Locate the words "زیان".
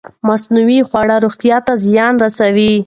1.85-2.13